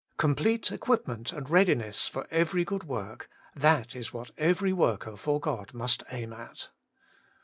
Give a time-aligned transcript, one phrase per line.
[0.17, 3.29] Complete equipment and readiness for every good work—
[3.67, 6.69] that is what every worker for God must aim at.